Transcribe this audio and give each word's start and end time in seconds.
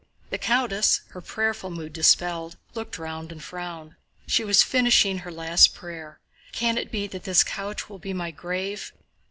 The 0.31 0.39
countess—her 0.39 1.21
prayerful 1.21 1.69
mood 1.69 1.93
dispelled—looked 1.93 2.97
round 2.97 3.31
and 3.31 3.43
frowned. 3.43 3.93
She 4.25 4.43
was 4.43 4.63
finishing 4.63 5.19
her 5.19 5.31
last 5.31 5.75
prayer: 5.75 6.19
"Can 6.53 6.79
it 6.79 6.89
be 6.91 7.05
that 7.05 7.23
this 7.23 7.43
couch 7.43 7.87
will 7.87 7.99
be 7.99 8.11
my 8.11 8.31
grave?" 8.31 8.93